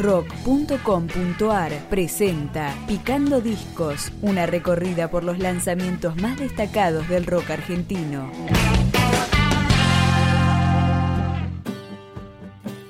rock.com.ar 0.00 1.72
presenta 1.90 2.74
Picando 2.88 3.40
Discos, 3.40 4.10
una 4.22 4.46
recorrida 4.46 5.10
por 5.10 5.24
los 5.24 5.38
lanzamientos 5.38 6.16
más 6.16 6.38
destacados 6.38 7.06
del 7.08 7.26
rock 7.26 7.50
argentino. 7.50 8.30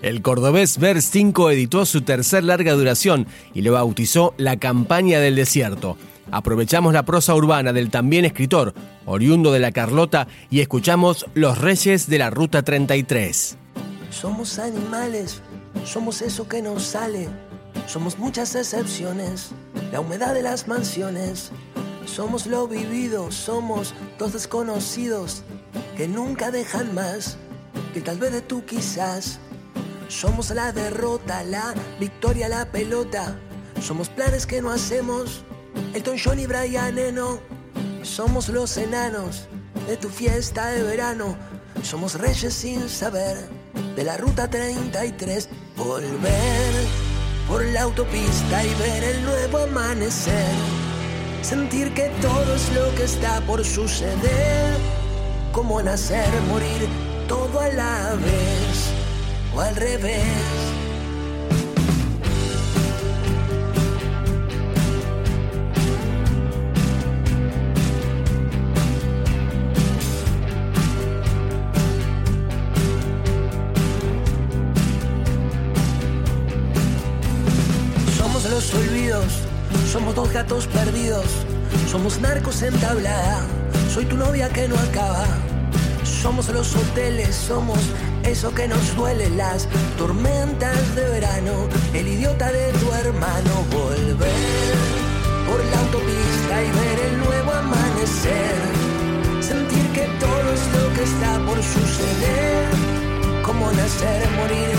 El 0.02 0.22
cordobés 0.22 0.78
Ver 0.78 1.02
5 1.02 1.50
editó 1.50 1.84
su 1.84 2.02
tercer 2.02 2.44
larga 2.44 2.72
duración 2.72 3.26
y 3.52 3.62
lo 3.62 3.72
bautizó 3.72 4.34
La 4.38 4.56
Campaña 4.56 5.18
del 5.20 5.36
Desierto. 5.36 5.98
Aprovechamos 6.30 6.94
la 6.94 7.02
prosa 7.02 7.34
urbana 7.34 7.72
del 7.72 7.90
también 7.90 8.24
escritor, 8.24 8.72
oriundo 9.04 9.52
de 9.52 9.58
la 9.58 9.72
Carlota, 9.72 10.28
y 10.48 10.60
escuchamos 10.60 11.26
Los 11.34 11.58
Reyes 11.58 12.08
de 12.08 12.18
la 12.18 12.30
Ruta 12.30 12.62
33. 12.62 13.56
Somos 14.10 14.58
animales, 14.58 15.42
somos 15.84 16.22
eso 16.22 16.48
que 16.48 16.62
nos 16.62 16.84
sale, 16.84 17.28
somos 17.86 18.18
muchas 18.18 18.54
excepciones, 18.54 19.50
la 19.92 20.00
humedad 20.00 20.34
de 20.34 20.42
las 20.42 20.68
mansiones, 20.68 21.50
somos 22.06 22.46
lo 22.46 22.66
vivido, 22.66 23.30
somos 23.30 23.94
dos 24.18 24.32
desconocidos 24.32 25.42
que 25.96 26.08
nunca 26.08 26.50
dejan 26.50 26.94
más 26.94 27.36
que 27.92 28.00
tal 28.00 28.18
vez 28.18 28.32
de 28.32 28.40
tú 28.40 28.64
quizás. 28.64 29.38
Somos 30.08 30.50
la 30.50 30.72
derrota, 30.72 31.44
la 31.44 31.72
victoria, 32.00 32.48
la 32.48 32.70
pelota, 32.72 33.36
somos 33.80 34.08
planes 34.08 34.44
que 34.44 34.60
no 34.60 34.70
hacemos, 34.70 35.44
Elton 35.94 36.16
John 36.22 36.40
y 36.40 36.46
Brian 36.46 36.98
Eno, 36.98 37.38
somos 38.02 38.48
los 38.48 38.76
enanos 38.76 39.46
de 39.86 39.96
tu 39.96 40.08
fiesta 40.08 40.70
de 40.70 40.82
verano, 40.82 41.36
somos 41.82 42.14
reyes 42.18 42.54
sin 42.54 42.88
saber 42.88 43.36
de 43.94 44.02
la 44.02 44.16
ruta 44.16 44.50
33, 44.50 45.48
volver 45.84 46.72
por 47.48 47.64
la 47.64 47.82
autopista 47.82 48.64
y 48.64 48.74
ver 48.74 49.02
el 49.02 49.24
nuevo 49.24 49.58
amanecer, 49.58 50.54
sentir 51.42 51.92
que 51.94 52.10
todo 52.20 52.54
es 52.54 52.72
lo 52.74 52.94
que 52.94 53.04
está 53.04 53.40
por 53.42 53.64
suceder, 53.64 54.76
como 55.52 55.82
nacer, 55.82 56.28
morir, 56.48 56.88
todo 57.26 57.60
a 57.60 57.68
la 57.68 58.14
vez. 58.14 58.92
O 59.54 59.60
al 59.60 59.74
revés. 59.74 60.69
Somos 79.90 80.14
dos 80.14 80.32
gatos 80.32 80.68
perdidos, 80.68 81.24
somos 81.90 82.20
narcos 82.20 82.62
en 82.62 82.72
tablada. 82.78 83.44
Soy 83.92 84.04
tu 84.04 84.16
novia 84.16 84.48
que 84.50 84.68
no 84.68 84.76
acaba. 84.76 85.26
Somos 86.04 86.48
los 86.48 86.76
hoteles, 86.76 87.34
somos 87.34 87.80
eso 88.22 88.54
que 88.54 88.68
nos 88.68 88.94
duele, 88.94 89.28
las 89.30 89.66
tormentas 89.98 90.94
de 90.94 91.08
verano, 91.08 91.68
el 91.92 92.06
idiota 92.06 92.52
de 92.52 92.72
tu 92.74 92.92
hermano. 92.92 93.50
Volver 93.72 94.76
por 95.48 95.58
la 95.58 95.80
autopista 95.80 96.62
y 96.62 96.70
ver 96.70 96.98
el 97.10 97.18
nuevo 97.18 97.50
amanecer. 97.50 98.54
Sentir 99.40 99.86
que 99.92 100.06
todo 100.20 100.52
es 100.54 100.64
lo 100.72 100.94
que 100.94 101.02
está 101.02 101.36
por 101.46 101.60
suceder. 101.60 102.68
Como 103.42 103.72
nacer, 103.72 104.30
morir, 104.38 104.78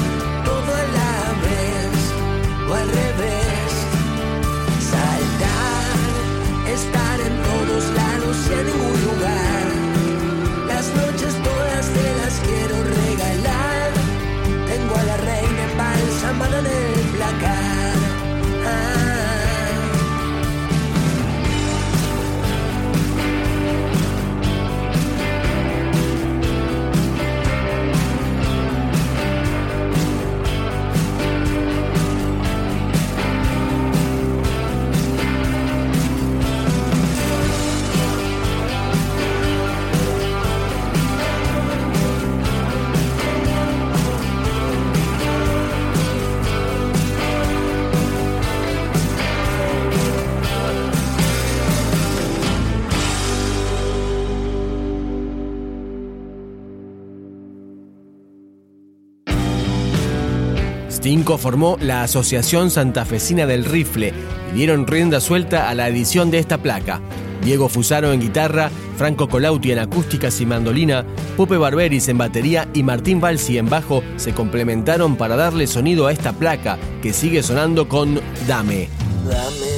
Stinco 61.01 61.39
formó 61.39 61.79
la 61.81 62.03
Asociación 62.03 62.69
Santafesina 62.69 63.47
del 63.47 63.65
Rifle 63.65 64.13
y 64.51 64.55
dieron 64.55 64.85
rienda 64.85 65.19
suelta 65.19 65.67
a 65.67 65.73
la 65.73 65.87
edición 65.87 66.29
de 66.29 66.37
esta 66.37 66.59
placa. 66.59 67.01
Diego 67.43 67.69
Fusaro 67.69 68.13
en 68.13 68.21
guitarra, 68.21 68.69
Franco 68.97 69.27
Colauti 69.27 69.71
en 69.71 69.79
acústicas 69.79 70.39
y 70.41 70.45
mandolina, 70.45 71.03
Pupe 71.35 71.57
Barberis 71.57 72.07
en 72.07 72.19
batería 72.19 72.69
y 72.75 72.83
Martín 72.83 73.19
Balsi 73.19 73.57
en 73.57 73.67
bajo 73.67 74.03
se 74.17 74.35
complementaron 74.35 75.15
para 75.15 75.35
darle 75.35 75.65
sonido 75.65 76.05
a 76.05 76.11
esta 76.11 76.33
placa 76.33 76.77
que 77.01 77.13
sigue 77.13 77.41
sonando 77.41 77.89
con 77.89 78.21
Dame. 78.47 78.87
Dame, 79.27 79.71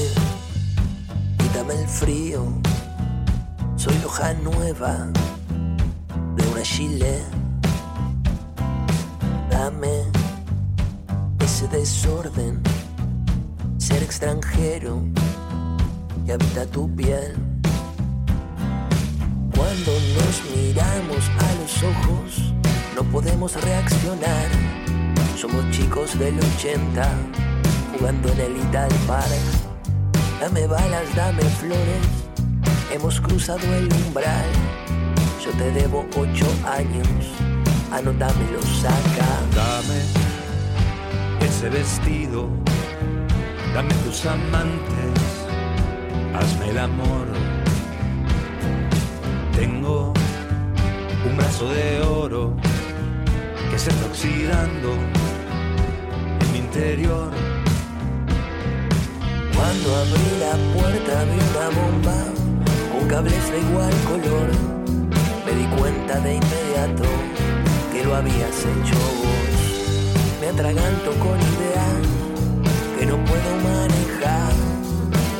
quítame 1.38 1.74
el 1.84 1.88
frío, 1.88 2.62
soy 3.78 3.96
hoja 4.06 4.34
nueva 4.44 5.08
de 6.36 6.48
una 6.50 6.64
chile. 6.64 7.22
Dame 9.50 10.23
desorden, 11.68 12.62
ser 13.78 14.04
extranjero 14.04 15.04
que 16.26 16.34
habita 16.34 16.66
tu 16.66 16.94
piel. 16.96 17.36
Cuando 19.56 19.92
nos 20.16 20.44
miramos 20.56 21.30
a 21.40 21.54
los 21.62 21.84
ojos, 21.84 22.54
no 22.96 23.04
podemos 23.12 23.62
reaccionar. 23.62 24.48
Somos 25.38 25.70
chicos 25.72 26.18
del 26.18 26.40
80, 26.40 27.10
jugando 27.98 28.30
en 28.30 28.40
el 28.40 28.58
Ital 28.58 28.92
Park. 29.08 29.44
Dame 30.40 30.68
balas, 30.68 31.16
dame 31.16 31.44
flores, 31.44 32.06
hemos 32.92 33.20
cruzado 33.22 33.66
el 33.76 33.92
umbral. 34.06 34.50
Yo 35.44 35.52
te 35.52 35.72
debo 35.72 36.06
ocho 36.18 36.48
años, 36.66 37.28
anótamelo, 37.92 38.62
saca. 38.82 39.28
Dame 39.56 40.33
ese 41.64 41.70
vestido, 41.70 42.50
dame 43.74 43.94
tus 44.06 44.26
amantes, 44.26 45.20
hazme 46.36 46.70
el 46.72 46.78
amor. 46.78 47.26
Tengo 49.56 50.12
un 51.26 51.38
brazo 51.38 51.70
de 51.70 52.02
oro 52.02 52.54
que 53.72 53.80
se 53.80 53.92
está 53.92 54.06
oxidando 54.08 54.92
en 56.42 56.52
mi 56.52 56.58
interior. 56.60 57.32
Cuando 59.56 59.96
abrí 59.96 60.30
la 60.42 60.56
puerta 60.74 61.24
vi 61.24 61.40
una 61.52 61.68
bomba, 61.80 62.18
un 63.00 63.08
cable 63.08 63.32
de 63.32 63.60
igual 63.60 63.94
color. 64.10 64.50
Me 65.46 65.52
di 65.54 65.66
cuenta 65.78 66.20
de 66.20 66.36
inmediato 66.36 67.04
que 67.94 68.04
lo 68.04 68.16
habías 68.16 68.66
hecho 68.66 69.43
atraganto 70.54 71.12
con 71.14 71.40
ideas 71.40 72.04
que 73.00 73.06
no 73.08 73.18
puedo 73.26 73.56
manejar. 73.64 74.52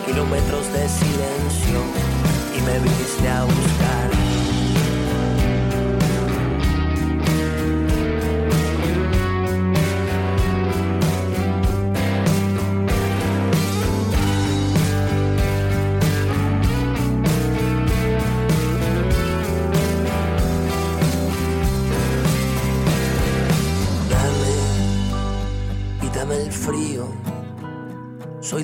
Kilómetros 0.06 0.74
de 0.74 0.90
silencio 0.90 1.80
y 2.58 2.62
me 2.62 2.80
viniste 2.80 3.30
a 3.30 3.44
buscar. 3.44 4.53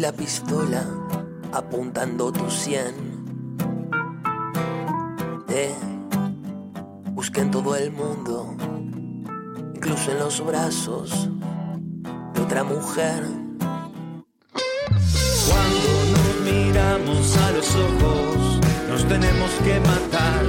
La 0.10 0.16
pistola 0.16 0.84
apuntando 1.54 2.32
tu 2.32 2.50
sien. 2.50 2.96
Te 5.46 5.76
busqué 7.12 7.42
en 7.42 7.52
todo 7.52 7.76
el 7.76 7.92
mundo, 7.92 8.56
incluso 9.76 10.12
en 10.12 10.18
los 10.18 10.44
brazos 10.44 11.30
de 12.34 12.42
otra 12.42 12.64
mujer. 12.64 13.22
Cuando 15.48 15.90
nos 16.14 16.32
miramos 16.52 17.38
a 17.38 17.52
los 17.52 17.70
ojos, 17.76 18.60
nos 18.90 19.08
tenemos 19.08 19.52
que 19.64 19.80
matar 19.92 20.44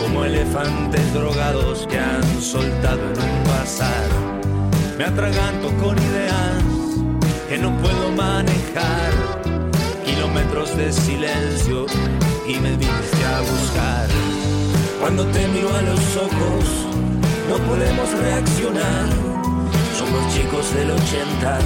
como 0.00 0.24
elefantes 0.24 1.12
drogados 1.12 1.88
que 1.88 1.98
han 1.98 2.22
soltado 2.40 3.02
en 3.02 3.18
un 3.30 3.44
bazar. 3.48 4.08
Me 4.96 5.06
atraganto 5.06 5.68
con 5.82 5.98
ideas 5.98 6.62
que 7.48 7.58
no 7.58 7.76
puedo 7.78 7.99
manejar, 8.20 9.12
kilómetros 10.04 10.76
de 10.76 10.92
silencio 10.92 11.86
y 12.46 12.54
me 12.64 12.72
viniste 12.76 13.22
a 13.34 13.40
buscar. 13.52 14.08
Cuando 15.00 15.24
te 15.34 15.42
miro 15.48 15.70
a 15.74 15.82
los 15.90 16.04
ojos, 16.26 16.64
no 17.50 17.56
podemos 17.68 18.08
reaccionar. 18.24 19.08
Somos 19.98 20.22
chicos 20.34 20.66
del 20.74 20.90
80, 20.90 21.58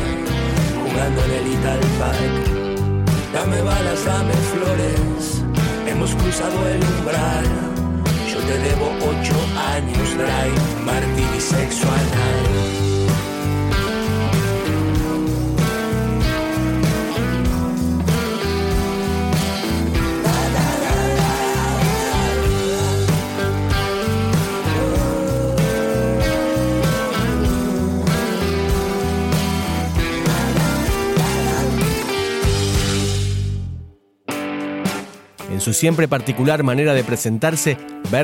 jugando 0.83 1.19
en 1.27 1.33
el 1.39 1.47
Ital. 1.57 1.81
Dame 3.35 3.61
balas, 3.63 4.05
dame 4.05 4.35
flores, 4.53 5.43
hemos 5.91 6.11
cruzado 6.15 6.59
el 6.69 6.81
umbral. 6.95 7.47
Yo 8.33 8.39
te 8.49 8.57
debo 8.67 8.87
ocho 9.13 9.37
años, 9.75 10.09
drive, 10.23 10.61
martini 10.87 11.41
sexual. 11.41 12.94
Siempre 35.75 36.09
particular 36.09 36.63
manera 36.63 36.95
de 36.95 37.05
presentarse, 37.05 37.77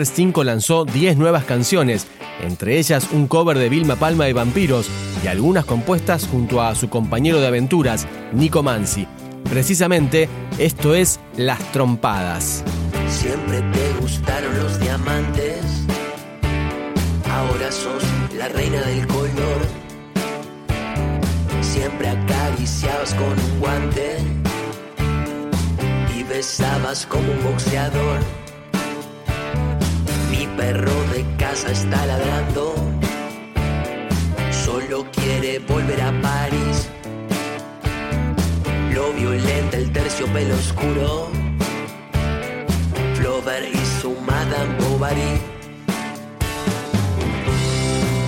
5 0.03 0.45
lanzó 0.45 0.85
10 0.85 1.17
nuevas 1.17 1.45
canciones, 1.45 2.07
entre 2.43 2.79
ellas 2.79 3.09
un 3.13 3.27
cover 3.27 3.59
de 3.59 3.69
Vilma 3.69 3.97
Palma 3.97 4.25
de 4.25 4.33
Vampiros 4.33 4.89
y 5.23 5.27
algunas 5.27 5.65
compuestas 5.65 6.27
junto 6.27 6.63
a 6.63 6.75
su 6.75 6.89
compañero 6.89 7.41
de 7.41 7.49
aventuras, 7.49 8.07
Nico 8.33 8.63
Mansi. 8.63 9.07
Precisamente, 9.51 10.29
esto 10.59 10.95
es 10.95 11.21
Las 11.37 11.61
Trompadas. 11.73 12.65
Siempre 13.09 13.61
te 13.73 14.01
gustaron 14.01 14.57
los 14.59 14.79
diamantes, 14.79 15.61
ahora 17.29 17.73
sos 17.73 18.05
la 18.39 18.49
reina 18.49 18.81
del 18.83 19.07
color. 19.07 19.61
Siempre 21.61 22.09
acariciabas 22.09 23.15
con 23.15 23.33
un 23.33 23.61
guante 23.61 24.50
y 26.41 26.43
besabas 26.43 27.05
como 27.05 27.31
un 27.33 27.43
boxeador. 27.45 28.19
Mi 30.31 30.47
perro 30.57 30.99
de 31.13 31.23
casa 31.37 31.71
está 31.71 32.07
ladrando, 32.07 32.75
solo 34.65 35.07
quiere 35.13 35.59
volver 35.59 36.01
a 36.01 36.13
París. 36.23 36.89
Lo 38.95 39.13
violenta 39.13 39.77
el 39.77 39.93
terciopelo 39.93 40.55
oscuro. 40.55 41.29
Flaubert 43.17 43.75
y 43.75 44.01
su 44.01 44.11
Madame 44.31 44.73
Bovary. 44.79 45.41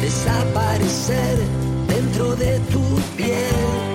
Desaparecer 0.03 1.39
dentro 1.89 2.37
de 2.37 2.59
tu 2.73 2.85
piel. 3.17 3.92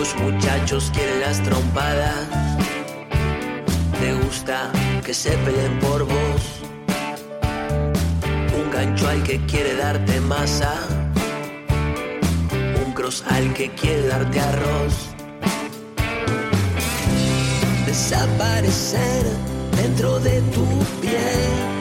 Los 0.00 0.16
muchachos 0.16 0.90
quieren 0.94 1.20
las 1.20 1.42
trompadas. 1.42 2.26
Te 4.00 4.14
gusta 4.14 4.72
que 5.04 5.12
se 5.12 5.28
peleen 5.44 5.78
por 5.78 6.04
vos. 6.04 6.42
Un 8.58 8.70
gancho 8.72 9.06
al 9.08 9.22
que 9.22 9.44
quiere 9.44 9.76
darte 9.76 10.18
masa 10.22 10.72
un 12.82 12.92
cross 12.94 13.22
al 13.28 13.52
que 13.52 13.70
quiere 13.74 14.06
darte 14.06 14.40
arroz. 14.40 14.94
Desaparecer 17.84 19.26
dentro 19.76 20.18
de 20.20 20.40
tu 20.54 20.64
piel. 21.02 21.79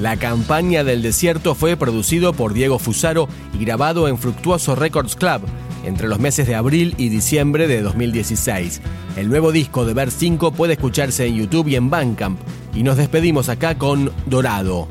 La 0.00 0.16
campaña 0.16 0.82
del 0.82 1.02
desierto 1.02 1.54
fue 1.54 1.76
producido 1.76 2.32
por 2.32 2.54
Diego 2.54 2.78
Fusaro 2.78 3.28
y 3.52 3.62
grabado 3.62 4.08
en 4.08 4.16
Fructuoso 4.16 4.74
Records 4.74 5.14
Club 5.14 5.42
entre 5.84 6.08
los 6.08 6.18
meses 6.20 6.46
de 6.46 6.54
abril 6.54 6.94
y 6.98 7.08
diciembre 7.08 7.68
de 7.68 7.82
2016. 7.82 8.80
El 9.16 9.28
nuevo 9.28 9.52
disco 9.52 9.84
de 9.84 9.94
Ver 9.94 10.10
5 10.10 10.52
puede 10.52 10.74
escucharse 10.74 11.26
en 11.26 11.36
YouTube 11.36 11.68
y 11.68 11.76
en 11.76 11.90
Bandcamp. 11.90 12.40
Y 12.74 12.82
nos 12.82 12.96
despedimos 12.96 13.48
acá 13.48 13.76
con 13.76 14.12
Dorado. 14.26 14.88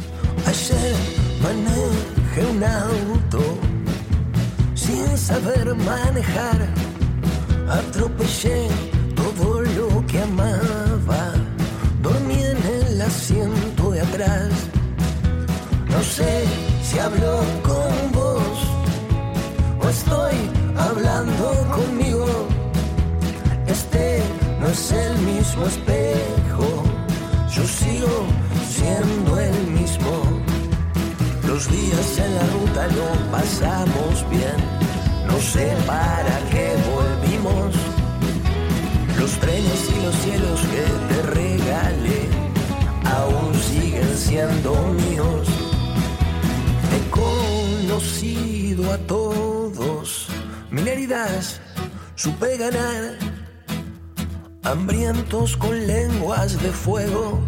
mismo 25.60 25.68
espejo, 25.68 26.84
yo 27.54 27.64
sigo 27.68 28.26
siendo 28.70 29.40
el 29.40 29.68
mismo. 29.72 30.24
Los 31.48 31.70
días 31.70 32.20
en 32.20 32.36
la 32.36 32.46
ruta 32.48 32.88
lo 32.88 33.32
pasamos 33.32 34.30
bien, 34.30 34.56
no 35.28 35.38
sé 35.40 35.76
para 35.86 36.40
qué 36.52 36.76
volvimos. 36.94 37.76
Los 39.18 39.32
trenes 39.40 39.90
y 39.90 40.06
los 40.06 40.16
cielos 40.16 40.62
que 40.62 41.14
te 41.14 41.22
regalé 41.24 42.28
aún 43.06 43.54
siguen 43.56 44.18
siendo 44.18 44.76
míos. 44.94 45.48
He 46.94 47.10
conocido 47.10 48.94
a 48.94 48.98
todos, 49.00 50.28
mineridas 50.72 51.60
supe 52.16 52.58
ganar 52.58 53.29
hambrientos 54.70 55.58
con 55.58 55.88
lenguas 55.88 56.62
de 56.62 56.70
fuego, 56.70 57.40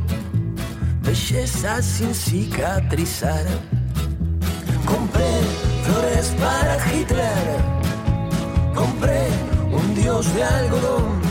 belleza 1.04 1.82
sin 1.82 2.16
cicatrizar. 2.16 3.46
Compré 4.86 5.34
flores 5.86 6.34
para 6.40 6.74
Hitler, 6.88 7.48
compré 8.74 9.28
un 9.72 9.96
dios 9.96 10.34
de 10.34 10.44
algodón, 10.44 11.22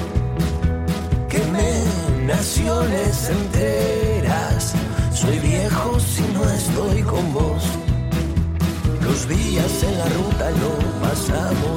quemé 1.29 1.83
naciones 2.25 3.29
enteras. 3.29 4.75
Soy 5.13 5.39
viejo 5.41 5.99
si 5.99 6.23
no 6.33 6.45
estoy 6.51 7.03
con 7.03 7.33
vos. 7.33 7.65
Los 9.03 9.29
días 9.29 9.83
en 9.83 9.99
la 9.99 10.05
ruta 10.05 10.51
lo 10.63 11.01
pasamos 11.01 11.70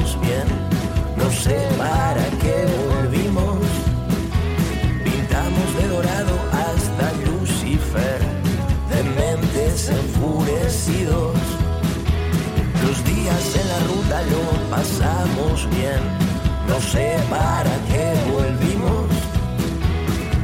sé 16.93 17.17
para 17.29 17.75
qué 17.89 18.07
volvimos. 18.31 19.07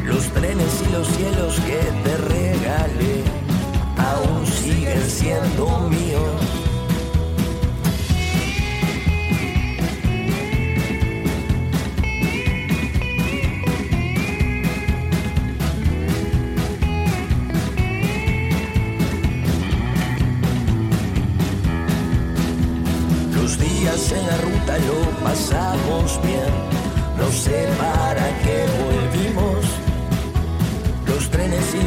Los 0.03 0.23
trenes 0.33 0.73
y 0.87 0.91
los 0.91 1.07
cielos 1.07 1.59
que 1.67 1.98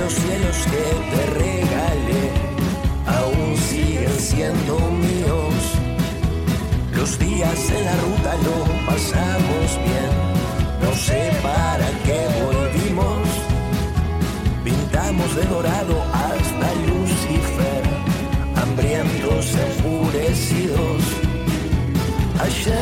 los 0.02 0.12
cielos 0.14 0.56
que 0.72 0.84
te 1.12 1.22
regalé 1.42 2.24
aún 3.06 3.56
siguen 3.56 4.18
siendo 4.18 4.74
míos. 5.06 5.60
Los 6.96 7.18
días 7.18 7.70
en 7.70 7.84
la 7.84 7.96
ruta 8.04 8.32
lo 8.46 8.56
pasamos 8.90 9.66
bien. 9.86 10.12
No 10.82 10.90
sé 11.06 11.20
para 11.42 11.88
qué 12.06 12.20
volvimos. 12.42 13.28
Pintamos 14.64 15.36
de 15.36 15.44
dorado 15.54 15.94
hasta 16.26 16.68
Lucifer, 16.88 17.82
hambrientos, 18.60 19.44
enfurecidos. 19.68 21.00
Ayer 22.46 22.81